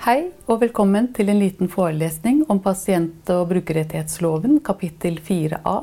Hei 0.00 0.30
og 0.48 0.62
velkommen 0.62 1.10
til 1.12 1.28
en 1.28 1.36
liten 1.42 1.68
forelesning 1.68 2.38
om 2.48 2.56
pasient- 2.64 3.28
og 3.34 3.50
brukerrettighetsloven 3.50 4.54
kapittel 4.64 5.18
4a, 5.20 5.74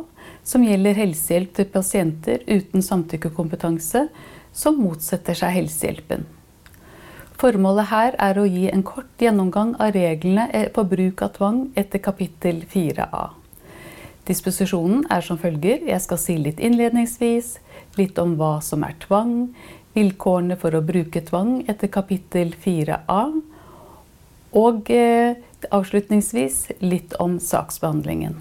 som 0.41 0.63
gjelder 0.65 0.97
helsehjelp 0.97 1.51
til 1.53 1.67
pasienter 1.69 2.41
uten 2.49 2.81
samtykkekompetanse 2.81 4.07
som 4.57 4.79
motsetter 4.81 5.37
seg 5.37 5.53
helsehjelpen. 5.59 6.25
Formålet 7.37 7.91
her 7.91 8.17
er 8.17 8.39
å 8.41 8.47
gi 8.49 8.63
en 8.71 8.81
kort 8.81 9.21
gjennomgang 9.21 9.75
av 9.77 9.93
reglene 9.93 10.63
på 10.73 10.87
bruk 10.95 11.21
av 11.21 11.35
tvang 11.35 11.59
etter 11.77 12.01
kapittel 12.01 12.63
4a. 12.73 13.27
Disposisjonen 14.25 15.05
er 15.13 15.21
som 15.21 15.37
følger. 15.37 15.85
Jeg 15.85 16.01
skal 16.07 16.23
si 16.23 16.39
litt 16.41 16.57
innledningsvis, 16.57 17.59
litt 18.01 18.17
om 18.17 18.33
hva 18.41 18.55
som 18.65 18.81
er 18.81 18.97
tvang, 19.05 19.53
vilkårene 19.93 20.57
for 20.57 20.73
å 20.73 20.81
bruke 20.81 21.21
tvang 21.29 21.59
etter 21.69 21.93
kapittel 21.93 22.57
4a, 22.65 23.21
og 24.55 24.91
eh, 24.93 25.35
avslutningsvis 25.73 26.79
litt 26.79 27.15
om 27.23 27.39
saksbehandlingen. 27.43 28.37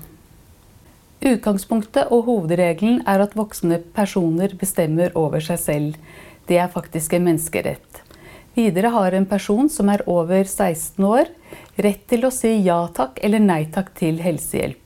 Utgangspunktet 1.26 2.12
og 2.12 2.26
hovedregelen 2.28 3.00
er 3.08 3.24
at 3.24 3.34
voksne 3.38 3.80
personer 3.96 4.52
bestemmer 4.60 5.14
over 5.16 5.42
seg 5.42 5.60
selv. 5.62 6.00
Det 6.46 6.60
er 6.60 6.70
faktisk 6.70 7.16
en 7.16 7.24
menneskerett. 7.26 8.02
Videre 8.56 8.92
har 8.94 9.12
en 9.12 9.26
person 9.28 9.68
som 9.68 9.88
er 9.92 10.04
over 10.08 10.44
16 10.44 11.04
år, 11.04 11.28
rett 11.76 12.06
til 12.08 12.24
å 12.24 12.32
si 12.32 12.54
ja 12.64 12.78
takk 12.94 13.18
eller 13.24 13.42
nei 13.42 13.64
takk 13.72 13.90
til 13.98 14.20
helsehjelp. 14.24 14.80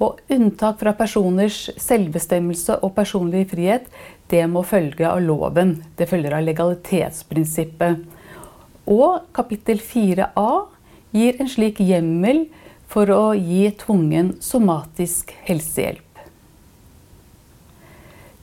Og 0.00 0.20
unntak 0.32 0.78
fra 0.80 0.94
personers 0.96 1.66
selvbestemmelse 1.80 2.78
og 2.84 2.94
personlig 2.96 3.46
frihet, 3.52 3.88
det 4.32 4.46
må 4.48 4.62
følge 4.64 5.08
av 5.08 5.20
loven. 5.20 5.78
Det 5.96 6.08
følger 6.08 6.36
av 6.36 6.44
legalitetsprinsippet. 6.46 8.04
Og 8.90 9.22
kapittel 9.36 9.78
4a 9.78 10.50
gir 11.14 11.38
en 11.38 11.48
slik 11.50 11.78
hjemmel 11.78 12.48
for 12.90 13.10
å 13.14 13.32
gi 13.38 13.68
tvungen 13.78 14.34
somatisk 14.42 15.30
helsehjelp. 15.46 16.06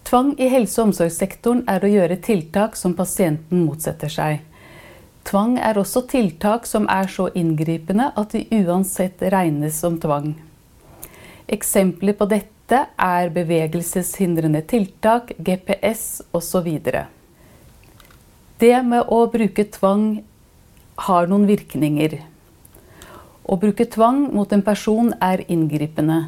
Tvang 0.08 0.38
i 0.40 0.48
helse- 0.48 0.80
og 0.80 0.94
omsorgssektoren 0.94 1.66
er 1.68 1.84
å 1.84 1.90
gjøre 1.92 2.16
tiltak 2.24 2.78
som 2.80 2.94
pasienten 2.96 3.66
motsetter 3.68 4.08
seg. 4.08 4.38
Tvang 5.28 5.58
er 5.60 5.76
også 5.76 6.06
tiltak 6.08 6.64
som 6.70 6.88
er 6.88 7.12
så 7.12 7.28
inngripende 7.36 8.14
at 8.16 8.32
de 8.32 8.46
uansett 8.62 9.20
regnes 9.34 9.76
som 9.84 9.98
tvang. 10.00 10.30
Eksempler 11.52 12.16
på 12.16 12.30
dette 12.32 12.86
er 12.96 13.34
bevegelseshindrende 13.36 14.62
tiltak, 14.68 15.36
GPS 15.44 16.22
osv. 16.32 16.72
Det 18.64 18.74
med 18.88 19.12
å 19.12 19.20
bruke 19.32 19.68
tvang 19.76 20.08
har 21.06 21.30
noen 21.30 21.46
virkninger. 21.50 22.18
Å 23.48 23.56
bruke 23.62 23.86
tvang 23.88 24.26
mot 24.34 24.52
en 24.52 24.64
person 24.66 25.14
er 25.24 25.44
inngripende. 25.48 26.24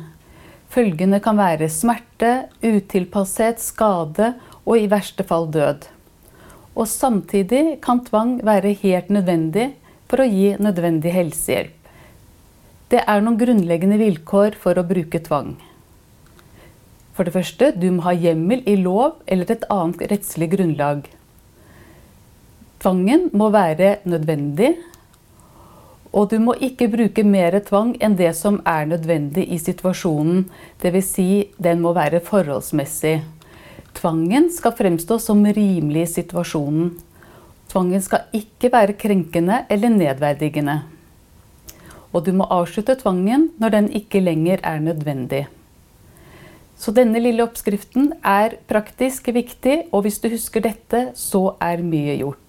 Følgene 0.69 1.17
kan 1.23 1.39
være 1.39 1.67
smerte, 1.73 2.49
utilpasshet, 2.61 3.59
skade 3.59 4.35
og 4.63 4.77
i 4.77 4.85
verste 4.91 5.25
fall 5.25 5.49
død. 5.51 5.87
Og 6.77 6.87
samtidig 6.87 7.79
kan 7.83 8.03
tvang 8.05 8.37
være 8.45 8.75
helt 8.83 9.09
nødvendig 9.09 9.71
for 10.09 10.21
å 10.21 10.29
gi 10.29 10.53
nødvendig 10.61 11.13
helsehjelp. 11.15 11.75
Det 12.89 13.01
er 13.05 13.21
noen 13.21 13.37
grunnleggende 13.37 13.99
vilkår 14.01 14.55
for 14.61 14.77
å 14.77 14.85
bruke 14.85 15.21
tvang. 15.25 15.57
For 17.13 17.27
det 17.27 17.35
første, 17.35 17.73
du 17.75 17.89
må 17.91 18.05
ha 18.05 18.13
hjemmel 18.15 18.63
i 18.69 18.77
lov 18.79 19.19
eller 19.27 19.49
et 19.51 19.65
annet 19.73 20.05
rettslig 20.13 20.53
grunnlag. 20.53 21.09
Tvangen 22.79 23.27
må 23.35 23.49
være 23.51 23.97
nødvendig, 24.07 24.77
og 26.15 26.29
du 26.31 26.39
må 26.41 26.55
ikke 26.63 26.87
bruke 26.89 27.25
mer 27.27 27.57
tvang 27.67 27.91
enn 28.01 28.15
det 28.17 28.31
som 28.37 28.61
er 28.67 28.87
nødvendig 28.89 29.43
i 29.51 29.59
situasjonen. 29.61 30.45
Dvs. 30.81 31.09
Si, 31.11 31.27
den 31.61 31.83
må 31.83 31.91
være 31.93 32.21
forholdsmessig. 32.23 33.19
Tvangen 33.99 34.47
skal 34.53 34.73
fremstå 34.77 35.19
som 35.21 35.43
rimelig 35.43 36.05
i 36.07 36.13
situasjonen. 36.13 36.95
Tvangen 37.69 38.01
skal 38.01 38.31
ikke 38.33 38.71
være 38.73 38.95
krenkende 38.97 39.65
eller 39.69 39.93
nedverdigende. 39.93 40.79
Og 42.09 42.25
du 42.25 42.31
må 42.33 42.47
avslutte 42.49 42.95
tvangen 42.97 43.49
når 43.61 43.75
den 43.75 43.91
ikke 43.99 44.23
lenger 44.23 44.63
er 44.65 44.79
nødvendig. 44.81 45.43
Så 46.79 46.93
denne 46.95 47.19
lille 47.19 47.43
oppskriften 47.43 48.13
er 48.23 48.55
praktisk 48.71 49.27
viktig, 49.35 49.91
og 49.91 50.07
hvis 50.07 50.17
du 50.23 50.29
husker 50.31 50.63
dette, 50.63 51.09
så 51.13 51.59
er 51.61 51.83
mye 51.83 52.15
gjort. 52.21 52.48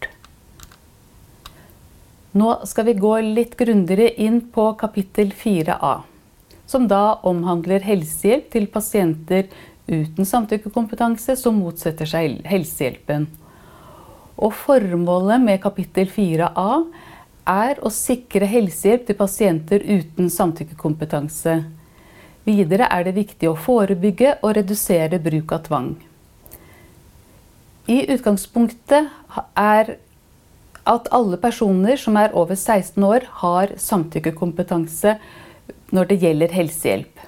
Nå 2.32 2.60
skal 2.64 2.86
vi 2.86 2.92
gå 2.94 3.16
litt 3.26 3.56
grundigere 3.58 4.12
inn 4.22 4.38
på 4.54 4.68
kapittel 4.78 5.32
4a, 5.34 5.94
som 6.70 6.86
da 6.86 7.18
omhandler 7.26 7.82
helsehjelp 7.82 8.52
til 8.52 8.68
pasienter 8.70 9.48
uten 9.91 10.28
samtykkekompetanse 10.28 11.34
som 11.41 11.58
motsetter 11.58 12.06
seg 12.06 12.36
helsehjelpen. 12.46 13.24
Og 14.38 14.54
formålet 14.54 15.42
med 15.42 15.58
kapittel 15.64 16.06
4a 16.06 16.68
er 17.50 17.80
å 17.82 17.91
sikre 17.91 18.47
helsehjelp 18.47 19.08
til 19.08 19.18
pasienter 19.18 19.82
uten 19.82 20.30
samtykkekompetanse. 20.30 21.56
Videre 22.47 22.86
er 22.94 23.08
det 23.08 23.16
viktig 23.18 23.50
å 23.50 23.58
forebygge 23.58 24.36
og 24.38 24.54
redusere 24.60 25.18
bruk 25.18 25.56
av 25.58 25.66
tvang. 25.66 25.91
I 27.91 28.04
utgangspunktet 28.14 29.10
er 29.58 29.92
at 30.90 31.08
alle 31.14 31.38
personer 31.38 31.98
som 32.00 32.16
er 32.18 32.34
over 32.34 32.56
16 32.58 33.02
år, 33.06 33.26
har 33.42 33.74
samtykkekompetanse 33.78 35.16
når 35.94 36.10
det 36.10 36.20
gjelder 36.24 36.54
helsehjelp. 36.54 37.26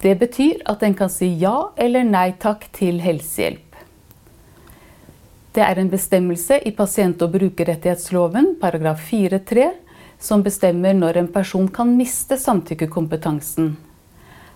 Det 0.00 0.14
betyr 0.20 0.62
at 0.70 0.82
en 0.82 0.96
kan 0.96 1.12
si 1.12 1.28
ja 1.42 1.70
eller 1.76 2.06
nei 2.08 2.30
takk 2.40 2.64
til 2.76 3.02
helsehjelp. 3.04 3.66
Det 5.52 5.62
er 5.66 5.80
en 5.82 5.90
bestemmelse 5.90 6.60
i 6.64 6.72
pasient- 6.72 7.22
og 7.26 7.34
brukerrettighetsloven 7.34 8.54
paragraf 8.62 9.02
4-3 9.10 9.66
som 10.20 10.44
bestemmer 10.46 10.94
når 10.94 11.18
en 11.18 11.28
person 11.32 11.68
kan 11.68 11.90
miste 11.96 12.38
samtykkekompetansen. 12.38 13.74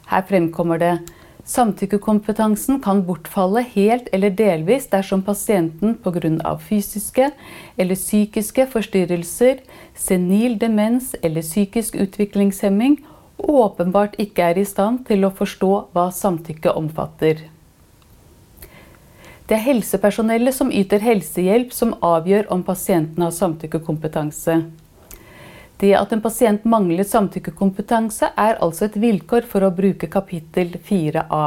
Her 0.06 0.24
fremkommer 0.28 0.78
det 0.78 0.92
Samtykkekompetansen 1.44 2.78
kan 2.80 3.02
bortfalle 3.04 3.60
helt 3.74 4.08
eller 4.16 4.30
delvis 4.32 4.86
dersom 4.88 5.22
pasienten 5.22 5.94
pga. 5.94 6.58
fysiske 6.58 7.30
eller 7.76 7.94
psykiske 7.94 8.66
forstyrrelser, 8.66 9.60
senil 9.94 10.58
demens 10.58 11.14
eller 11.22 11.42
psykisk 11.42 11.94
utviklingshemming 11.94 13.04
åpenbart 13.38 14.14
ikke 14.18 14.42
er 14.42 14.58
i 14.58 14.64
stand 14.64 15.04
til 15.06 15.24
å 15.24 15.30
forstå 15.30 15.72
hva 15.92 16.10
samtykke 16.10 16.72
omfatter. 16.72 17.44
Det 19.44 19.58
er 19.58 19.66
helsepersonellet 19.66 20.56
som 20.56 20.72
yter 20.72 21.04
helsehjelp 21.04 21.72
som 21.76 21.92
avgjør 22.00 22.48
om 22.48 22.62
pasienten 22.64 23.20
har 23.20 23.34
samtykkekompetanse. 23.36 24.62
Det 25.80 25.90
at 25.98 26.12
en 26.14 26.22
pasient 26.22 26.64
mangler 26.64 27.04
samtykkekompetanse, 27.04 28.30
er 28.36 28.60
altså 28.62 28.86
et 28.86 28.98
vilkår 29.00 29.48
for 29.50 29.66
å 29.66 29.72
bruke 29.74 30.08
kapittel 30.10 30.76
4a. 30.78 31.44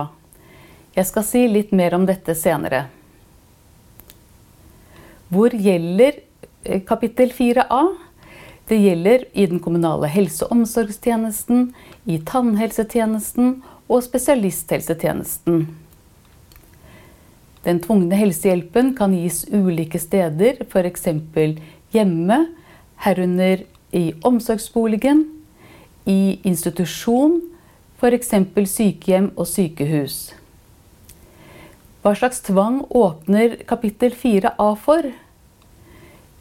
Jeg 0.97 1.07
skal 1.07 1.25
si 1.25 1.45
litt 1.47 1.71
mer 1.71 1.95
om 1.95 2.07
dette 2.09 2.35
senere. 2.35 2.87
Hvor 5.31 5.53
gjelder 5.53 6.19
eh, 6.63 6.81
kapittel 6.87 7.31
4a? 7.35 7.81
Det 8.67 8.77
gjelder 8.81 9.23
i 9.31 9.45
den 9.47 9.61
kommunale 9.63 10.09
helse- 10.11 10.43
og 10.47 10.57
omsorgstjenesten, 10.57 11.69
i 12.03 12.19
tannhelsetjenesten 12.19 13.61
og 13.87 14.03
spesialisthelsetjenesten. 14.03 15.61
Den 17.63 17.79
tvungne 17.83 18.15
helsehjelpen 18.15 18.93
kan 18.95 19.15
gis 19.15 19.45
ulike 19.51 19.99
steder, 19.99 20.59
f.eks. 20.67 21.07
hjemme, 21.95 22.37
herunder 23.03 23.63
i 23.91 24.13
omsorgsboligen, 24.23 25.25
i 26.05 26.39
institusjon, 26.43 27.41
f.eks. 27.99 28.33
sykehjem 28.71 29.31
og 29.35 29.47
sykehus. 29.49 30.17
Hva 32.01 32.13
slags 32.15 32.43
tvang 32.45 32.83
åpner 32.95 33.57
kapittel 33.67 34.13
4a 34.15 34.67
for? 34.79 35.07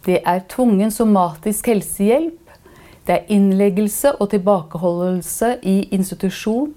Det 0.06 0.20
er 0.22 0.44
tvungen 0.52 0.92
somatisk 0.94 1.66
helsehjelp. 1.72 2.42
Det 3.06 3.14
er 3.14 3.32
innleggelse 3.32 4.12
og 4.20 4.30
tilbakeholdelse 4.30 5.56
i 5.66 5.88
institusjon. 5.94 6.74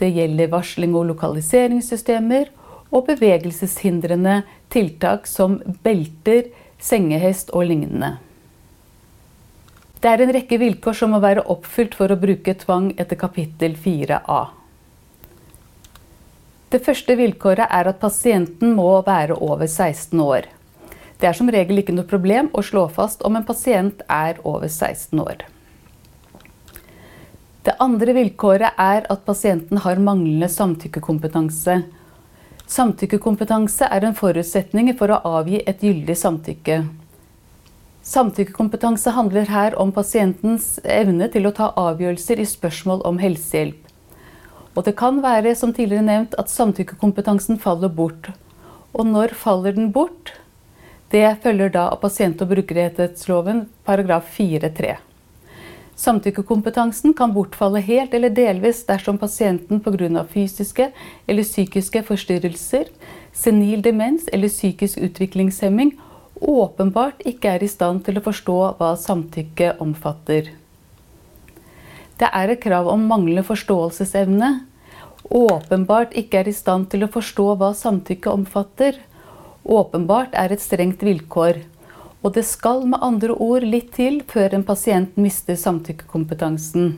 Det 0.00 0.10
gjelder 0.12 0.50
varsling 0.52 0.96
og 0.96 1.06
lokaliseringssystemer 1.12 2.50
og 2.92 3.06
bevegelseshindrende 3.08 4.42
tiltak 4.72 5.28
som 5.28 5.60
belter, 5.84 6.50
sengehest 6.82 7.52
og 7.54 7.68
lignende. 7.70 8.16
Det 10.02 10.10
er 10.10 10.24
en 10.24 10.32
rekke 10.34 10.56
vilkår 10.58 10.96
som 10.98 11.12
må 11.14 11.20
være 11.22 11.44
oppfylt 11.52 11.92
for 11.94 12.10
å 12.10 12.18
bruke 12.18 12.56
tvang 12.58 12.88
etter 12.98 13.14
kapittel 13.20 13.76
4a. 13.78 14.38
Det 16.74 16.80
første 16.82 17.14
vilkåret 17.14 17.70
er 17.70 17.86
at 17.86 18.00
pasienten 18.02 18.72
må 18.74 18.88
være 19.06 19.36
over 19.38 19.68
16 19.68 20.18
år. 20.24 20.48
Det 21.20 21.28
er 21.28 21.36
som 21.38 21.52
regel 21.54 21.78
ikke 21.78 21.94
noe 21.94 22.08
problem 22.10 22.48
å 22.50 22.64
slå 22.66 22.88
fast 22.90 23.22
om 23.22 23.38
en 23.38 23.46
pasient 23.46 24.02
er 24.10 24.40
over 24.42 24.66
16 24.66 25.22
år. 25.22 25.44
Det 27.62 27.76
andre 27.78 28.16
vilkåret 28.16 28.74
er 28.82 29.06
at 29.06 29.22
pasienten 29.28 29.84
har 29.84 30.02
manglende 30.02 30.48
samtykkekompetanse. 30.50 31.76
Samtykkekompetanse 32.66 33.86
er 33.86 34.08
en 34.08 34.18
forutsetning 34.18 34.90
for 34.98 35.14
å 35.14 35.20
avgi 35.38 35.62
et 35.62 35.86
gyldig 35.86 36.18
samtykke. 36.18 36.80
Samtykkekompetanse 38.02 39.10
handler 39.14 39.46
her 39.46 39.76
om 39.78 39.92
pasientens 39.94 40.80
evne 40.82 41.28
til 41.30 41.46
å 41.46 41.52
ta 41.54 41.68
avgjørelser 41.78 42.40
i 42.42 42.46
spørsmål 42.50 43.04
om 43.06 43.20
helsehjelp. 43.22 43.78
Og 44.74 44.88
det 44.88 44.96
kan 44.98 45.20
være, 45.22 45.52
som 45.54 45.70
tidligere 45.70 46.08
nevnt, 46.08 46.34
at 46.34 46.50
samtykkekompetansen 46.50 47.60
faller 47.62 47.92
bort. 47.92 48.32
Og 48.90 49.06
når 49.06 49.36
faller 49.38 49.78
den 49.78 49.92
bort? 49.94 50.34
Det 51.14 51.28
følger 51.44 51.70
da 51.70 51.92
av 51.92 52.00
pasient- 52.02 52.42
og 52.42 52.50
brukerrettighetsloven 52.50 53.68
paragraf 53.86 54.34
4-3. 54.34 54.96
Samtykkekompetansen 55.94 57.14
kan 57.14 57.34
bortfalle 57.36 57.84
helt 57.86 58.14
eller 58.16 58.34
delvis 58.34 58.82
dersom 58.88 59.18
pasienten 59.18 59.78
pga. 59.78 60.24
fysiske 60.24 60.90
eller 61.28 61.42
psykiske 61.42 62.02
forstyrrelser, 62.02 62.88
senil 63.32 63.82
demens 63.82 64.26
eller 64.32 64.48
psykisk 64.48 64.98
utviklingshemming 64.98 65.92
åpenbart 66.42 67.22
ikke 67.28 67.54
er 67.54 67.62
i 67.62 67.70
stand 67.70 68.02
til 68.06 68.18
å 68.18 68.24
forstå 68.24 68.58
hva 68.78 68.92
samtykke 68.98 69.76
omfatter. 69.82 70.50
Det 72.18 72.28
er 72.28 72.52
et 72.52 72.62
krav 72.62 72.90
om 72.90 73.06
manglende 73.08 73.44
forståelsesevne. 73.46 74.50
Åpenbart 75.30 76.12
ikke 76.18 76.42
er 76.42 76.50
i 76.50 76.56
stand 76.56 76.90
til 76.92 77.06
å 77.06 77.10
forstå 77.10 77.46
hva 77.60 77.72
samtykke 77.78 78.30
omfatter. 78.30 78.98
Åpenbart 79.62 80.34
er 80.38 80.52
et 80.52 80.62
strengt 80.62 81.02
vilkår. 81.02 81.62
Og 82.22 82.34
det 82.36 82.44
skal 82.46 82.84
med 82.86 83.02
andre 83.02 83.34
ord 83.34 83.66
litt 83.66 83.94
til 83.96 84.20
før 84.28 84.54
en 84.54 84.66
pasient 84.66 85.16
mister 85.18 85.58
samtykkekompetansen. 85.58 86.92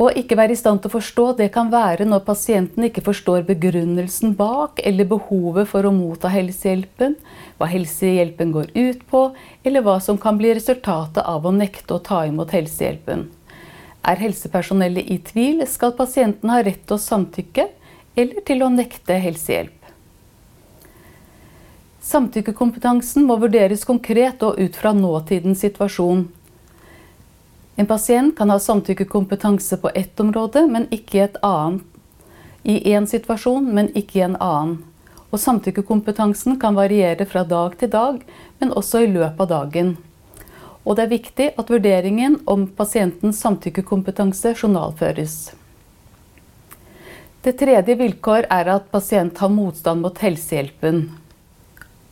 Å 0.00 0.06
ikke 0.16 0.36
være 0.38 0.54
i 0.54 0.56
stand 0.56 0.80
til 0.80 0.88
å 0.88 0.94
forstå 0.94 1.24
det 1.36 1.50
kan 1.52 1.68
være 1.68 2.06
når 2.08 2.22
pasienten 2.24 2.86
ikke 2.86 3.02
forstår 3.04 3.42
begrunnelsen 3.50 4.32
bak 4.38 4.80
eller 4.88 5.08
behovet 5.10 5.68
for 5.68 5.84
å 5.84 5.92
motta 5.92 6.30
helsehjelpen, 6.32 7.18
hva 7.60 7.68
helsehjelpen 7.68 8.54
går 8.54 8.70
ut 8.78 9.02
på, 9.10 9.26
eller 9.60 9.84
hva 9.84 9.98
som 10.00 10.16
kan 10.20 10.40
bli 10.40 10.54
resultatet 10.56 11.20
av 11.20 11.44
å 11.44 11.52
nekte 11.52 11.98
å 11.98 12.00
ta 12.06 12.22
imot 12.30 12.56
helsehjelpen. 12.56 13.26
Er 14.08 14.22
helsepersonellet 14.24 15.12
i 15.12 15.18
tvil, 15.20 15.60
skal 15.68 15.92
pasienten 15.98 16.48
ha 16.48 16.62
rett 16.64 16.80
til 16.86 16.96
å 16.96 17.04
samtykke 17.04 17.68
eller 18.16 18.40
til 18.48 18.64
å 18.64 18.72
nekte 18.72 19.20
helsehjelp. 19.20 19.76
Samtykkekompetansen 22.00 23.28
må 23.28 23.36
vurderes 23.42 23.84
konkret 23.84 24.40
og 24.48 24.56
ut 24.56 24.80
fra 24.80 24.96
nåtidens 24.96 25.60
situasjon. 25.60 26.30
En 27.76 27.86
pasient 27.86 28.36
kan 28.36 28.50
ha 28.50 28.58
samtykkekompetanse 28.58 29.76
på 29.76 29.90
ett 29.94 30.20
område, 30.20 30.66
men 30.66 30.88
ikke 30.90 31.18
i 31.18 31.24
et 31.24 31.36
annet. 31.42 31.86
I 32.62 32.92
én 32.92 33.06
situasjon, 33.08 33.70
men 33.74 33.88
ikke 33.96 34.18
i 34.18 34.24
en 34.26 34.36
annen. 34.36 34.82
Og 35.30 35.40
samtykkekompetansen 35.40 36.58
kan 36.60 36.76
variere 36.76 37.24
fra 37.26 37.44
dag 37.44 37.78
til 37.78 37.90
dag, 37.90 38.18
men 38.58 38.72
også 38.76 39.04
i 39.04 39.12
løpet 39.12 39.40
av 39.46 39.48
dagen. 39.54 39.94
Og 40.84 40.96
det 40.96 41.04
er 41.04 41.14
viktig 41.14 41.48
at 41.60 41.70
vurderingen 41.70 42.40
om 42.50 42.66
pasientens 42.76 43.40
samtykkekompetanse 43.44 44.54
journalføres. 44.56 45.52
Det 47.40 47.56
tredje 47.56 47.96
vilkår 47.96 48.50
er 48.52 48.68
at 48.74 48.90
pasient 48.92 49.38
har 49.40 49.52
motstand 49.52 50.04
mot 50.04 50.18
helsehjelpen. 50.20 51.06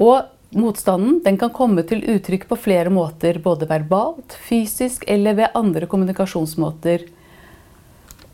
Og 0.01 0.23
motstanden 0.57 1.37
kan 1.39 1.53
komme 1.53 1.85
til 1.85 2.05
uttrykk 2.09 2.47
på 2.49 2.57
flere 2.57 2.91
måter, 2.93 3.39
både 3.43 3.69
verbalt, 3.69 4.37
fysisk 4.49 5.05
eller 5.07 5.37
ved 5.37 5.57
andre 5.59 5.87
kommunikasjonsmåter. 5.87 7.05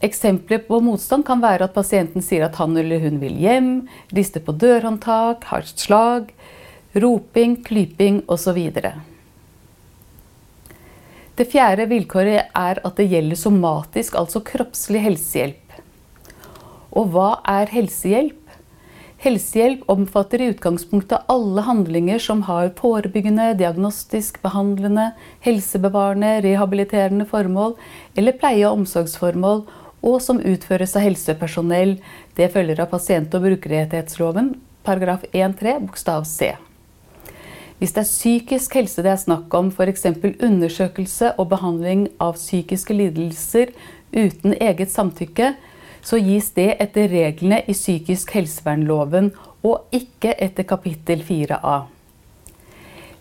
Eksempler 0.05 0.61
på 0.67 0.79
motstand 0.85 1.25
kan 1.27 1.41
være 1.43 1.67
at 1.67 1.75
pasienten 1.75 2.23
sier 2.23 2.45
at 2.47 2.59
han 2.61 2.77
eller 2.77 3.03
hun 3.03 3.19
vil 3.23 3.35
hjem, 3.41 3.73
rister 4.15 4.45
på 4.45 4.53
dørhåndtak, 4.53 5.47
har 5.49 5.67
slag, 5.67 6.31
roping, 6.95 7.57
klyping 7.65 8.23
osv. 8.31 8.61
Det 11.35 11.49
fjerde 11.51 11.89
vilkåret 11.91 12.53
er 12.55 12.79
at 12.85 13.01
det 13.01 13.09
gjelder 13.11 13.41
somatisk, 13.41 14.15
altså 14.15 14.45
kroppslig 14.45 15.03
helsehjelp. 15.03 15.81
Og 16.95 17.11
hva 17.11 17.31
er 17.51 17.73
helsehjelp? 17.75 18.44
Helsehjelp 19.23 19.87
omfatter 19.89 20.43
i 20.43 20.51
utgangspunktet 20.53 21.31
alle 21.33 21.63
handlinger 21.65 22.19
som 22.19 22.43
har 22.49 22.73
forebyggende, 22.77 23.55
diagnostisk, 23.57 24.41
behandlende, 24.43 25.13
helsebevarende, 25.47 26.41
rehabiliterende 26.45 27.25
formål 27.31 27.77
eller 28.17 28.37
pleie- 28.37 28.67
og 28.69 28.81
omsorgsformål, 28.83 29.65
og 30.05 30.21
som 30.21 30.43
utføres 30.43 30.93
av 30.99 31.07
helsepersonell. 31.07 31.97
Det 32.37 32.51
følger 32.53 32.83
av 32.85 32.91
pasient- 32.93 33.35
og 33.35 33.47
brukerrettighetsloven 33.47 34.55
paragraf 34.85 35.25
1-3 35.33 35.79
bokstav 35.87 36.25
c. 36.29 36.53
Hvis 37.79 37.95
det 37.97 38.05
er 38.05 38.11
psykisk 38.11 38.77
helse 38.79 39.03
det 39.03 39.11
er 39.13 39.21
snakk 39.21 39.55
om, 39.57 39.71
f.eks. 39.73 40.07
undersøkelse 40.45 41.35
og 41.39 41.49
behandling 41.51 42.07
av 42.23 42.37
psykiske 42.39 42.95
lidelser 42.95 43.73
uten 44.15 44.55
eget 44.61 44.93
samtykke, 44.93 45.55
så 46.05 46.21
gis 46.21 46.51
det 46.57 46.75
etter 46.85 47.09
reglene 47.09 47.63
i 47.67 47.75
psykisk 47.75 48.35
helsevernloven 48.37 49.33
og 49.65 49.97
ikke 49.97 50.35
etter 50.37 50.67
kapittel 50.69 51.25
4a. 51.25 51.85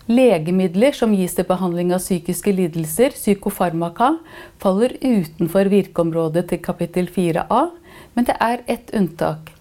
Legemidler 0.04 0.92
som 0.92 1.14
gis 1.16 1.32
til 1.32 1.46
behandling 1.48 1.94
av 1.96 2.02
psykiske 2.02 2.52
lidelser, 2.52 3.14
psykofarmaka, 3.16 4.18
faller 4.60 4.98
utenfor 5.00 5.70
virkeområdet 5.72 6.44
til 6.50 6.60
kapittel 6.60 7.08
4a, 7.08 7.62
men 8.12 8.28
det 8.28 8.36
er 8.36 8.60
ett 8.68 8.92
unntak. 8.92 9.54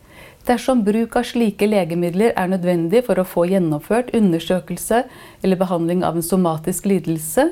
Dersom 0.44 0.82
bruk 0.84 1.16
av 1.16 1.24
slike 1.24 1.64
legemidler 1.70 2.34
er 2.36 2.50
nødvendig 2.52 3.06
for 3.08 3.22
å 3.22 3.24
få 3.24 3.46
gjennomført 3.48 4.12
undersøkelse 4.12 5.06
eller 5.40 5.62
behandling 5.62 6.04
av 6.04 6.20
en 6.20 6.26
somatisk 6.28 6.90
lidelse, 6.92 7.48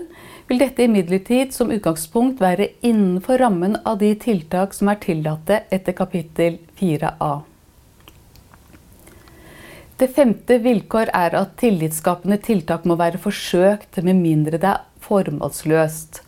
vil 0.52 0.60
dette 0.60 0.84
imidlertid 0.84 1.54
som 1.56 1.70
utgangspunkt 1.72 2.42
være 2.44 2.66
innenfor 2.84 3.40
rammen 3.40 3.78
av 3.88 4.02
de 4.02 4.10
tiltak 4.20 4.74
som 4.76 4.90
er 4.92 4.98
tillatte 5.00 5.62
etter 5.72 5.96
kapittel 5.96 6.58
4a. 6.76 7.30
Det 10.02 10.10
femte 10.12 10.58
vilkår 10.60 11.14
er 11.16 11.38
at 11.40 11.54
tillitsskapende 11.62 12.36
tiltak 12.44 12.84
må 12.90 12.98
være 13.00 13.22
forsøkt, 13.22 14.02
med 14.04 14.20
mindre 14.20 14.60
det 14.60 14.68
er 14.74 14.82
formålsløst. 15.06 16.20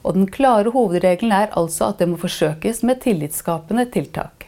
Og 0.00 0.16
den 0.16 0.30
klare 0.32 0.72
hovedregelen 0.72 1.34
er 1.36 1.52
altså 1.52 1.90
at 1.90 2.00
det 2.00 2.08
må 2.08 2.16
forsøkes 2.22 2.80
med 2.88 3.02
tillitsskapende 3.04 3.84
tiltak. 3.92 4.46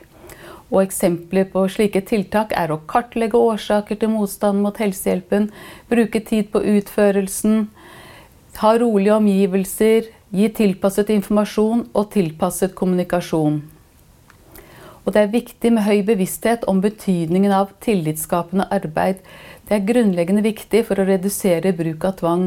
Og 0.70 0.86
Eksempler 0.86 1.50
på 1.52 1.66
slike 1.68 2.00
tiltak 2.08 2.54
er 2.56 2.72
å 2.72 2.80
kartlegge 2.88 3.36
årsaker 3.36 4.00
til 4.00 4.14
motstand 4.14 4.62
mot 4.64 4.80
helsehjelpen, 4.80 5.50
bruke 5.92 6.24
tid 6.24 6.48
på 6.54 6.64
utførelsen, 6.78 7.66
ha 8.58 8.72
rolige 8.78 9.14
omgivelser, 9.14 10.08
gi 10.30 10.48
tilpasset 10.54 11.10
informasjon 11.14 11.86
og 11.94 12.10
tilpasset 12.14 12.74
kommunikasjon. 12.78 13.60
Og 15.04 15.14
det 15.14 15.22
er 15.22 15.32
viktig 15.32 15.72
med 15.74 15.86
høy 15.86 16.02
bevissthet 16.06 16.66
om 16.70 16.82
betydningen 16.84 17.52
av 17.56 17.72
tillitsskapende 17.82 18.66
arbeid. 18.70 19.22
Det 19.66 19.78
er 19.78 19.86
grunnleggende 19.88 20.44
viktig 20.44 20.84
for 20.88 21.00
å 21.00 21.06
redusere 21.08 21.72
bruk 21.76 22.04
av 22.04 22.18
tvang. 22.20 22.44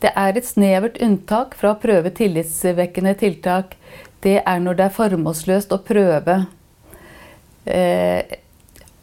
Det 0.00 0.12
er 0.16 0.36
et 0.36 0.48
snevert 0.48 0.98
unntak 1.02 1.54
fra 1.56 1.72
å 1.72 1.80
prøve 1.80 2.12
tillitsvekkende 2.16 3.14
tiltak. 3.20 3.76
Det 4.24 4.40
er 4.40 4.60
når 4.62 4.78
det 4.78 4.86
er 4.86 4.96
formålsløst 4.96 5.72
å 5.72 5.82
prøve. 5.84 6.40
Eh, 7.66 8.38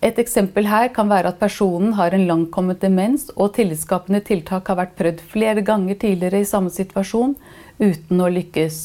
et 0.03 0.19
eksempel 0.19 0.67
her 0.67 0.89
kan 0.95 1.07
være 1.07 1.31
at 1.31 1.39
personen 1.39 1.93
har 1.95 2.11
en 2.11 2.25
langkommet 2.27 2.81
demens, 2.83 3.29
og 3.39 3.53
tillitsskapende 3.55 4.19
tiltak 4.27 4.67
har 4.67 4.81
vært 4.81 4.97
prøvd 4.99 5.23
flere 5.31 5.63
ganger 5.63 5.95
tidligere 6.01 6.43
i 6.43 6.49
samme 6.49 6.73
situasjon, 6.73 7.37
uten 7.79 8.23
å 8.23 8.27
lykkes. 8.33 8.79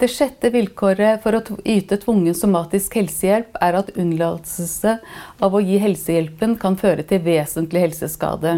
Det 0.00 0.08
sjette 0.08 0.48
vilkåret 0.50 1.20
for 1.20 1.36
å 1.36 1.58
yte 1.68 1.98
tvungen 2.00 2.34
somatisk 2.34 2.94
helsehjelp 2.96 3.58
er 3.60 3.76
at 3.82 3.90
unnlatelse 4.00 4.94
av 5.44 5.54
å 5.54 5.60
gi 5.60 5.76
helsehjelpen 5.82 6.56
kan 6.62 6.78
føre 6.80 7.04
til 7.06 7.20
vesentlig 7.26 7.82
helseskade. 7.84 8.54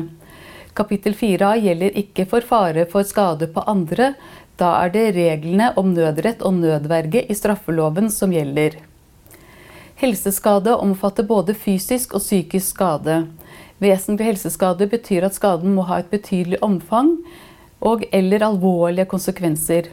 Kapittel 0.78 1.18
4a 1.18 1.56
gjelder 1.60 1.98
ikke 1.98 2.28
for 2.30 2.46
fare 2.46 2.86
for 2.88 3.04
skade 3.04 3.50
på 3.52 3.66
andre. 3.68 4.12
Da 4.56 4.70
er 4.84 4.94
det 4.94 5.04
reglene 5.18 5.72
om 5.76 5.90
nødrett 5.92 6.46
og 6.46 6.56
nødverge 6.62 7.26
i 7.26 7.36
straffeloven 7.36 8.08
som 8.14 8.32
gjelder. 8.32 8.78
Helseskade 10.02 10.72
omfatter 10.82 11.22
både 11.22 11.54
fysisk 11.54 12.16
og 12.16 12.24
psykisk 12.24 12.72
skade. 12.72 13.20
Vesentlig 13.78 14.32
helseskade 14.32 14.88
betyr 14.90 15.28
at 15.28 15.36
skaden 15.36 15.76
må 15.76 15.84
ha 15.86 16.00
et 16.02 16.08
betydelig 16.10 16.58
omfang 16.58 17.12
og 17.78 18.02
eller 18.10 18.42
alvorlige 18.42 19.06
konsekvenser. 19.12 19.92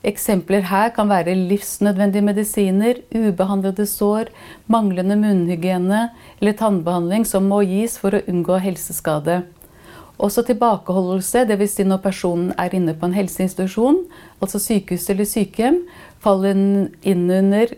Eksempler 0.00 0.64
her 0.64 0.88
kan 0.96 1.10
være 1.12 1.34
livsnødvendige 1.36 2.24
medisiner, 2.24 3.02
ubehandlede 3.12 3.84
sår, 3.84 4.30
manglende 4.66 5.18
munnhygiene 5.20 6.06
eller 6.40 6.56
tannbehandling 6.56 7.28
som 7.28 7.44
må 7.52 7.60
gis 7.68 7.98
for 8.00 8.16
å 8.16 8.22
unngå 8.32 8.56
helseskade. 8.64 9.42
Også 10.16 10.46
tilbakeholdelse, 10.48 11.44
dvs. 11.52 11.76
Si 11.76 11.84
når 11.84 12.00
personen 12.08 12.56
er 12.56 12.72
inne 12.80 12.96
på 12.96 13.10
en 13.10 13.18
helseinstitusjon, 13.18 14.06
altså 14.40 14.56
sykehus 14.56 15.04
eller 15.12 15.28
sykehjem, 15.28 15.82
faller 16.24 16.56
inn 17.04 17.28
under 17.28 17.76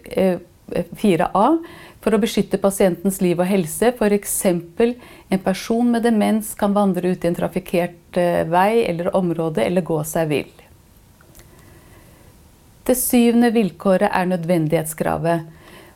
4A 0.73 1.47
eh, 1.47 1.73
for 2.03 2.15
å 2.15 2.21
beskytte 2.23 2.59
pasientens 2.59 3.21
liv 3.23 3.41
og 3.41 3.47
helse. 3.47 3.93
F.eks. 3.93 4.35
en 4.47 5.45
person 5.45 5.93
med 5.95 6.03
demens 6.07 6.55
kan 6.59 6.75
vandre 6.75 7.15
ut 7.15 7.25
i 7.25 7.31
en 7.31 7.39
trafikkert 7.39 8.19
eh, 8.19 8.43
vei 8.51 8.83
eller 8.85 9.15
område 9.17 9.65
eller 9.65 9.87
gå 9.87 10.03
seg 10.09 10.31
vill. 10.33 10.53
Det 12.83 12.97
syvende 12.99 13.53
vilkåret 13.55 14.11
er 14.11 14.27
nødvendighetskravet. 14.27 15.51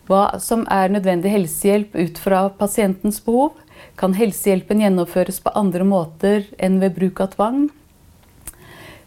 Hva 0.07 0.37
som 0.39 0.63
er 0.71 0.93
nødvendig 0.95 1.33
helsehjelp 1.33 1.97
ut 1.99 2.21
fra 2.23 2.47
pasientens 2.55 3.19
behov. 3.25 3.57
Kan 3.99 4.15
helsehjelpen 4.17 4.81
gjennomføres 4.81 5.41
på 5.43 5.53
andre 5.59 5.85
måter 5.85 6.47
enn 6.63 6.79
ved 6.81 6.95
bruk 6.97 7.21
av 7.25 7.33
tvang? 7.35 7.67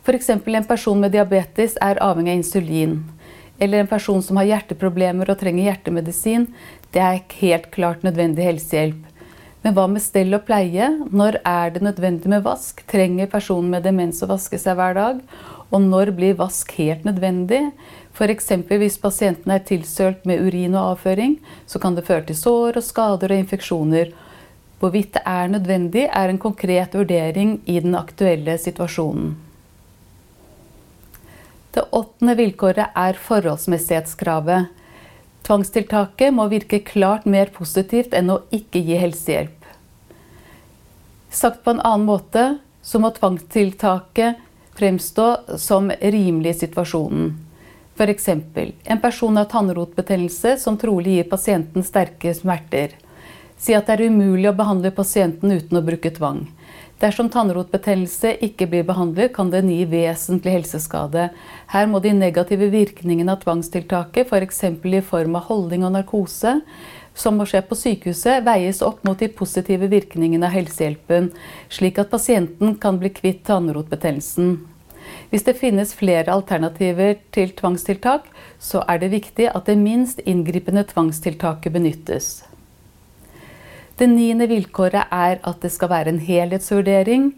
F.eks. 0.03 0.29
en 0.29 0.67
person 0.67 0.99
med 0.99 1.13
diabetes 1.13 1.77
er 1.81 2.01
avhengig 2.03 2.33
av 2.33 2.41
insulin. 2.41 2.99
Eller 3.59 3.81
en 3.83 3.91
person 3.91 4.23
som 4.23 4.39
har 4.39 4.47
hjerteproblemer 4.49 5.29
og 5.29 5.39
trenger 5.41 5.67
hjertemedisin. 5.67 6.47
Det 6.95 7.03
er 7.03 7.23
helt 7.41 7.69
klart 7.75 8.05
nødvendig 8.07 8.47
helsehjelp. 8.47 9.05
Men 9.61 9.75
hva 9.75 9.89
med 9.91 10.03
stell 10.03 10.31
og 10.37 10.45
pleie? 10.47 10.87
Når 11.11 11.41
er 11.43 11.73
det 11.75 11.83
nødvendig 11.83 12.31
med 12.31 12.45
vask? 12.45 12.79
Trenger 12.87 13.27
personen 13.31 13.73
med 13.73 13.83
demens 13.83 14.23
å 14.23 14.29
vaske 14.29 14.59
seg 14.61 14.79
hver 14.79 14.95
dag? 14.95 15.19
Og 15.69 15.83
når 15.83 16.13
blir 16.15 16.37
vask 16.39 16.71
helt 16.79 17.03
nødvendig? 17.05 17.65
F.eks. 18.15 18.49
hvis 18.71 18.97
pasienten 19.03 19.51
er 19.53 19.65
tilsølt 19.67 20.23
med 20.27 20.41
urin 20.47 20.77
og 20.79 20.95
avføring, 20.95 21.37
så 21.67 21.79
kan 21.79 21.95
det 21.95 22.07
føre 22.07 22.25
til 22.29 22.39
sår 22.39 22.79
og 22.79 22.87
skader 22.87 23.35
og 23.35 23.43
infeksjoner. 23.43 24.15
Hvorvidt 24.79 25.13
det 25.17 25.25
er 25.27 25.51
nødvendig, 25.51 26.07
er 26.07 26.31
en 26.31 26.39
konkret 26.39 26.95
vurdering 26.95 27.59
i 27.67 27.79
den 27.83 27.99
aktuelle 27.99 28.55
situasjonen. 28.57 29.35
Det 31.73 31.85
åttende 31.91 32.35
vilkåret 32.39 32.95
er 32.97 33.17
forholdsmessighetskravet. 33.21 34.69
Tvangstiltaket 35.45 36.33
må 36.33 36.47
virke 36.49 36.81
klart 36.85 37.25
mer 37.29 37.51
positivt 37.53 38.15
enn 38.17 38.33
å 38.33 38.41
ikke 38.53 38.81
gi 38.85 38.97
helsehjelp. 38.99 39.67
Sagt 41.29 41.63
på 41.63 41.75
en 41.75 41.83
annen 41.85 42.07
måte 42.09 42.45
så 42.81 42.99
må 43.01 43.11
tvangstiltaket 43.13 44.41
fremstå 44.79 45.57
som 45.61 45.91
rimelig 46.01 46.55
i 46.55 46.59
situasjonen. 46.63 47.35
F.eks. 47.99 48.29
en 48.29 49.01
person 49.01 49.37
har 49.37 49.49
tannrotbetennelse 49.51 50.55
som 50.57 50.77
trolig 50.79 51.17
gir 51.17 51.29
pasienten 51.29 51.83
sterke 51.83 52.31
smerter. 52.33 52.95
Si 53.59 53.75
at 53.75 53.89
det 53.89 53.97
er 53.97 54.07
umulig 54.07 54.47
å 54.49 54.55
behandle 54.55 54.93
pasienten 54.95 55.51
uten 55.51 55.77
å 55.77 55.83
bruke 55.83 56.13
tvang. 56.15 56.45
Dersom 56.99 57.29
tannrotbetennelse 57.31 58.33
ikke 58.43 58.65
blir 58.67 58.83
behandlet, 58.83 59.31
kan 59.35 59.47
den 59.53 59.69
gi 59.71 59.85
vesentlig 59.87 60.57
helseskade. 60.57 61.29
Her 61.71 61.85
må 61.87 62.01
de 62.03 62.11
negative 62.11 62.67
virkningene 62.73 63.31
av 63.37 63.45
tvangstiltaket, 63.45 64.27
f.eks. 64.27 64.59
For 64.81 64.97
i 64.97 65.03
form 65.11 65.37
av 65.39 65.47
holdning 65.47 65.85
og 65.87 65.93
narkose, 65.95 66.57
som 67.15 67.39
må 67.39 67.47
skje 67.47 67.61
på 67.69 67.77
sykehuset, 67.79 68.43
veies 68.43 68.83
opp 68.83 68.99
mot 69.07 69.19
de 69.19 69.31
positive 69.31 69.87
virkningene 69.91 70.49
av 70.49 70.55
helsehjelpen, 70.57 71.31
slik 71.71 72.03
at 72.03 72.11
pasienten 72.11 72.75
kan 72.83 72.99
bli 72.99 73.13
kvitt 73.15 73.45
tannrotbetennelsen. 73.47 74.57
Hvis 75.31 75.47
det 75.47 75.55
finnes 75.57 75.95
flere 75.95 76.35
alternativer 76.35 77.15
til 77.31 77.55
tvangstiltak, 77.55 78.27
så 78.59 78.83
er 78.91 78.99
det 78.99 79.13
viktig 79.15 79.47
at 79.53 79.71
det 79.71 79.79
minst 79.79 80.19
inngripende 80.27 80.83
tvangstiltaket 80.91 81.73
benyttes. 81.73 82.48
Det 83.99 84.07
niende 84.07 84.45
vilkåret 84.47 85.11
er 85.11 85.41
at 85.43 85.57
det 85.59 85.73
skal 85.73 85.89
være 85.91 86.13
en 86.13 86.21
helhetsvurdering. 86.23 87.33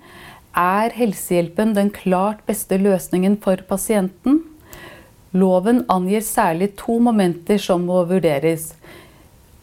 Er 0.54 0.94
helsehjelpen 0.94 1.72
den 1.74 1.90
klart 1.90 2.44
beste 2.46 2.78
løsningen 2.78 3.40
for 3.42 3.64
pasienten? 3.66 4.44
Loven 5.34 5.86
angir 5.90 6.22
særlig 6.22 6.76
to 6.78 7.00
momenter 7.02 7.58
som 7.58 7.88
må 7.90 8.04
vurderes. 8.06 8.76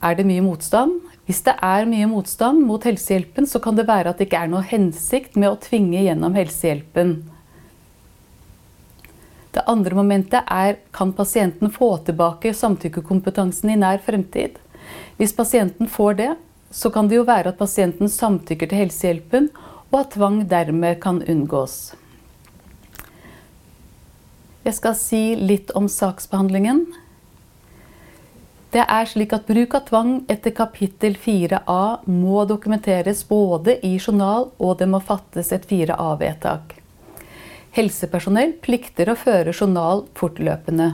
Er 0.03 0.19
det 0.19 0.27
mye 0.27 0.43
motstand? 0.43 0.97
Hvis 1.29 1.45
det 1.47 1.55
er 1.63 1.87
mye 1.87 2.09
motstand 2.11 2.65
mot 2.67 2.83
helsehjelpen, 2.89 3.47
så 3.47 3.61
kan 3.63 3.79
det 3.79 3.87
være 3.87 4.11
at 4.11 4.19
det 4.19 4.27
ikke 4.27 4.43
er 4.43 4.51
noe 4.51 4.65
hensikt 4.67 5.37
med 5.37 5.53
å 5.53 5.61
tvinge 5.61 6.01
gjennom 6.03 6.35
helsehjelpen. 6.35 7.19
Det 9.55 9.67
andre 9.71 9.95
momentet 9.95 10.51
er 10.51 10.81
kan 10.95 11.15
pasienten 11.15 11.71
få 11.71 11.95
tilbake 12.09 12.51
samtykkekompetansen 12.57 13.71
i 13.71 13.79
nær 13.79 14.03
fremtid. 14.03 14.59
Hvis 15.21 15.37
pasienten 15.37 15.91
får 15.91 16.19
det, 16.25 16.31
så 16.71 16.91
kan 16.91 17.09
det 17.09 17.17
jo 17.17 17.27
være 17.29 17.53
at 17.53 17.59
pasienten 17.59 18.11
samtykker 18.13 18.69
til 18.69 18.83
helsehjelpen, 18.85 19.49
og 19.89 20.01
at 20.03 20.15
tvang 20.17 20.43
dermed 20.51 21.01
kan 21.01 21.23
unngås. 21.25 21.95
Jeg 24.69 24.77
skal 24.77 24.97
si 25.01 25.23
litt 25.41 25.71
om 25.79 25.87
saksbehandlingen. 25.89 26.83
Det 28.69 28.83
er 28.85 29.07
slik 29.09 29.33
at 29.33 29.47
Bruk 29.49 29.79
av 29.79 29.87
tvang 29.89 30.11
etter 30.29 30.53
kapittel 30.53 31.15
4a 31.17 32.05
må 32.05 32.43
dokumenteres 32.45 33.23
både 33.25 33.79
i 33.81 33.95
journal 33.97 34.51
og 34.59 34.75
det 34.83 34.91
må 34.93 35.01
fattes 35.01 35.55
et 35.57 35.65
4a-vedtak. 35.71 36.75
Helsepersonell 37.79 38.59
plikter 38.61 39.09
å 39.09 39.17
føre 39.17 39.57
journal 39.57 40.05
fortløpende. 40.19 40.91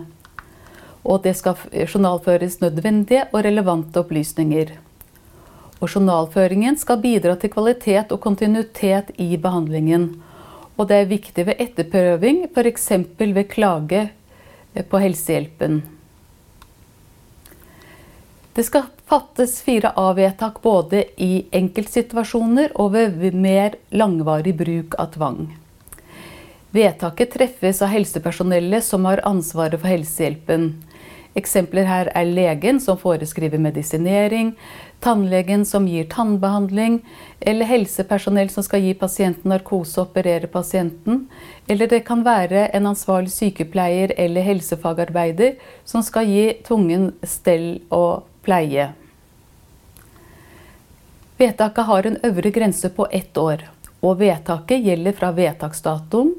Og 1.03 1.25
det 1.27 1.35
skal 1.41 1.59
journalføres 1.75 2.61
nødvendige 2.63 3.27
og 3.33 3.43
relevante 3.43 4.05
opplysninger. 4.05 4.71
Og 5.85 5.91
journalføringen 5.93 6.79
skal 6.81 7.03
bidra 7.03 7.35
til 7.37 7.51
kvalitet 7.53 8.13
og 8.15 8.23
kontinuitet 8.25 9.11
i 9.21 9.35
behandlingen. 9.37 10.15
Og 10.81 10.89
det 10.89 10.97
er 10.97 11.11
viktig 11.11 11.45
ved 11.45 11.61
etterprøving, 11.61 12.47
f.eks. 12.49 12.87
ved 13.21 13.45
klage 13.51 14.07
på 14.89 15.01
helsehjelpen. 15.03 15.83
Det 18.55 18.65
skal 18.65 18.89
fattes 19.11 19.59
fire 19.67 19.93
A-vedtak 19.99 20.63
både 20.63 21.05
i 21.21 21.45
enkeltsituasjoner 21.53 22.73
og 22.81 22.95
ved 22.95 23.37
mer 23.37 23.77
langvarig 23.93 24.57
bruk 24.57 24.97
av 24.97 25.13
tvang. 25.19 25.43
Vedtaket 26.75 27.37
treffes 27.37 27.83
av 27.85 27.93
helsepersonellet 27.93 28.83
som 28.89 29.05
har 29.05 29.21
ansvaret 29.29 29.77
for 29.77 29.93
helsehjelpen. 29.93 30.71
Eksempler 31.35 31.89
her 31.89 32.09
er 32.15 32.29
legen 32.31 32.79
som 32.81 32.99
foreskriver 32.99 33.59
medisinering, 33.59 34.53
tannlegen 35.03 35.65
som 35.67 35.89
gir 35.91 36.07
tannbehandling, 36.13 37.01
eller 37.41 37.67
helsepersonell 37.67 38.53
som 38.55 38.63
skal 38.63 38.85
gi 38.85 38.93
pasienten 38.95 39.51
narkose 39.51 39.99
og 39.99 40.13
operere 40.13 40.47
pasienten. 40.51 41.25
Eller 41.67 41.91
det 41.91 42.05
kan 42.07 42.23
være 42.25 42.69
en 42.77 42.87
ansvarlig 42.93 43.35
sykepleier 43.35 44.15
eller 44.17 44.47
helsefagarbeider 44.47 45.59
som 45.85 46.07
skal 46.07 46.31
gi 46.31 46.47
tvungen 46.67 47.11
stell 47.27 47.83
og 47.91 48.29
pleie. 48.47 48.93
Vedtaket 51.35 51.91
har 51.91 52.07
en 52.07 52.21
øvre 52.23 52.51
grense 52.55 52.89
på 52.95 53.09
ett 53.11 53.37
år, 53.37 53.67
og 54.07 54.21
vedtaket 54.23 54.85
gjelder 54.87 55.17
fra 55.19 55.33
vedtaksdatoen. 55.35 56.31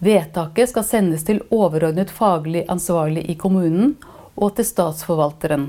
Vedtaket 0.00 0.70
skal 0.70 0.84
sendes 0.88 1.26
til 1.28 1.42
overordnet 1.52 2.08
faglig 2.10 2.62
ansvarlig 2.72 3.26
i 3.28 3.34
kommunen 3.36 3.98
og 4.32 4.54
til 4.56 4.64
statsforvalteren. 4.64 5.66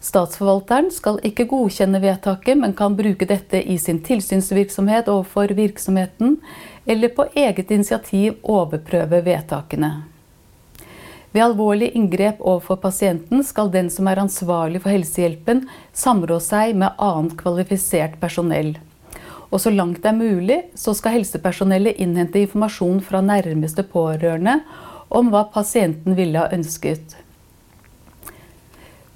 Statsforvalteren 0.00 0.88
skal 0.94 1.18
ikke 1.26 1.44
godkjenne 1.50 2.00
vedtaket, 2.00 2.56
men 2.56 2.72
kan 2.78 2.96
bruke 2.96 3.28
dette 3.28 3.60
i 3.60 3.76
sin 3.82 3.98
tilsynsvirksomhet 4.06 5.10
overfor 5.12 5.52
virksomheten, 5.58 6.38
eller 6.86 7.12
på 7.12 7.26
eget 7.34 7.70
initiativ 7.74 8.38
overprøve 8.42 9.20
vedtakene. 9.26 9.92
Ved 11.36 11.44
alvorlig 11.44 11.90
inngrep 11.98 12.38
overfor 12.40 12.80
pasienten 12.80 13.44
skal 13.44 13.68
den 13.74 13.90
som 13.92 14.08
er 14.08 14.22
ansvarlig 14.22 14.80
for 14.80 14.94
helsehjelpen, 14.94 15.66
samrå 15.92 16.38
seg 16.40 16.78
med 16.80 16.96
annet 16.96 17.36
kvalifisert 17.36 18.16
personell. 18.22 18.76
Og 19.56 19.60
så 19.62 19.70
langt 19.72 20.02
det 20.04 20.10
er 20.10 20.18
mulig, 20.18 20.56
så 20.76 20.92
skal 20.92 21.14
helsepersonellet 21.14 21.96
innhente 22.04 22.42
informasjon 22.44 22.98
fra 23.00 23.22
nærmeste 23.24 23.86
pårørende 23.88 24.58
om 25.08 25.30
hva 25.32 25.46
pasienten 25.54 26.12
ville 26.18 26.42
ha 26.42 26.50
ønsket. 26.52 27.14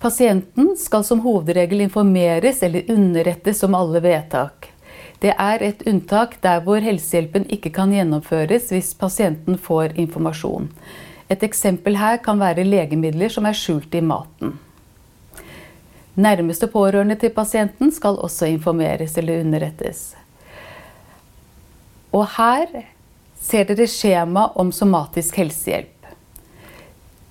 Pasienten 0.01 0.71
skal 0.81 1.05
som 1.05 1.21
hovedregel 1.21 1.83
informeres 1.85 2.63
eller 2.65 2.89
underrettes 2.89 3.61
om 3.67 3.77
alle 3.77 4.01
vedtak. 4.01 4.71
Det 5.21 5.35
er 5.37 5.61
et 5.67 5.83
unntak 5.85 6.39
der 6.41 6.63
hvor 6.65 6.81
helsehjelpen 6.81 7.45
ikke 7.53 7.75
kan 7.77 7.93
gjennomføres 7.93 8.71
hvis 8.73 8.95
pasienten 8.97 9.61
får 9.61 9.93
informasjon. 10.01 10.71
Et 11.29 11.45
eksempel 11.45 12.01
her 12.01 12.17
kan 12.25 12.41
være 12.41 12.65
legemidler 12.65 13.29
som 13.29 13.45
er 13.45 13.61
skjult 13.61 13.93
i 13.93 14.01
maten. 14.01 14.57
Nærmeste 16.17 16.73
pårørende 16.73 17.21
til 17.21 17.37
pasienten 17.37 17.93
skal 17.93 18.17
også 18.17 18.49
informeres 18.57 19.21
eller 19.21 19.45
underrettes. 19.45 20.15
Og 22.11 22.27
her 22.37 22.67
ser 23.41 23.69
dere 23.69 23.87
skjema 23.91 24.51
om 24.59 24.73
somatisk 24.75 25.39
helsehjelp. 25.41 25.97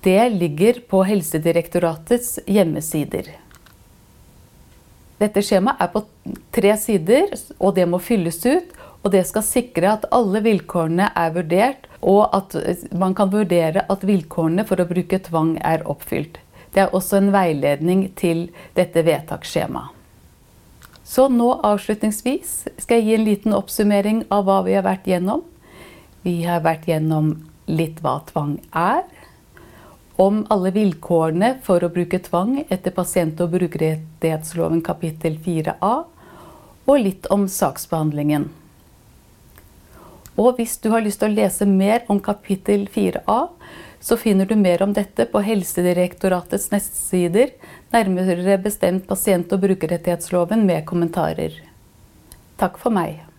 Det 0.00 0.30
ligger 0.32 0.80
på 0.88 1.02
Helsedirektoratets 1.04 2.38
hjemmesider. 2.48 3.26
Dette 5.20 5.42
skjemaet 5.44 5.82
er 5.84 5.90
på 5.92 6.00
tre 6.56 6.72
sider, 6.80 7.34
og 7.58 7.74
det 7.76 7.84
må 7.84 8.00
fylles 8.00 8.40
ut. 8.46 8.72
Og 9.04 9.12
det 9.12 9.26
skal 9.28 9.44
sikre 9.44 9.94
at 9.94 10.06
alle 10.12 10.40
vilkårene 10.44 11.06
er 11.16 11.30
vurdert, 11.36 11.86
og 12.00 12.32
at 12.36 12.56
man 12.96 13.14
kan 13.16 13.32
vurdere 13.32 13.84
at 13.92 14.04
vilkårene 14.04 14.64
for 14.68 14.80
å 14.80 14.88
bruke 14.88 15.20
tvang 15.24 15.54
er 15.64 15.84
oppfylt. 15.88 16.40
Det 16.72 16.84
er 16.84 16.92
også 16.96 17.20
en 17.20 17.32
veiledning 17.34 18.10
til 18.16 18.48
dette 18.76 19.04
vedtaksskjemaet. 19.04 19.99
Så 21.10 21.26
nå 21.28 21.48
avslutningsvis 21.66 22.50
skal 22.78 23.00
jeg 23.00 23.06
gi 23.08 23.14
en 23.16 23.24
liten 23.26 23.54
oppsummering 23.56 24.20
av 24.30 24.44
hva 24.46 24.60
vi 24.62 24.76
har 24.76 24.84
vært 24.86 25.08
gjennom. 25.10 25.40
Vi 26.22 26.44
har 26.46 26.62
vært 26.62 26.86
gjennom 26.86 27.32
litt 27.66 27.98
hva 28.04 28.20
tvang 28.28 28.60
er. 28.78 29.02
Om 30.22 30.44
alle 30.54 30.70
vilkårene 30.76 31.56
for 31.66 31.82
å 31.82 31.90
bruke 31.90 32.20
tvang 32.22 32.60
etter 32.68 32.94
pasient- 32.94 33.42
og 33.42 33.56
brukerrettighetsloven 33.56 34.84
kapittel 34.86 35.40
4a. 35.42 35.92
Og 36.86 37.02
litt 37.02 37.26
om 37.34 37.48
saksbehandlingen. 37.50 38.46
Og 40.38 40.60
hvis 40.60 40.78
du 40.78 40.92
har 40.94 41.02
lyst 41.02 41.24
til 41.24 41.32
å 41.32 41.38
lese 41.40 41.66
mer 41.66 42.04
om 42.06 42.22
kapittel 42.22 42.86
4a, 42.86 43.40
så 44.00 44.16
finner 44.16 44.46
du 44.46 44.54
mer 44.56 44.86
om 44.86 44.94
dette 44.96 45.26
på 45.28 45.42
Helsedirektoratets 45.44 46.70
nettsider, 46.70 47.50
nærmere 47.92 48.58
bestemt 48.62 49.06
pasient- 49.08 49.52
og 49.52 49.60
brukerrettighetsloven 49.60 50.66
med 50.66 50.84
kommentarer. 50.86 51.56
Takk 52.58 52.78
for 52.78 52.90
meg. 52.90 53.29